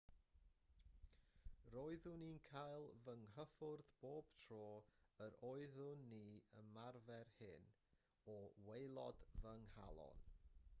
roeddwn 1.73 2.23
i'n 2.27 2.39
cael 2.47 2.85
fy 3.03 3.15
nghyffwrdd 3.25 3.85
bob 4.05 4.33
tro 4.45 4.63
yr 5.27 5.37
oedden 5.51 6.03
ni'n 6.15 6.35
ymarfer 6.65 7.33
hyn 7.37 7.71
o 8.37 8.41
waelod 8.71 9.25
fy 9.39 9.57
nghalon 9.69 10.29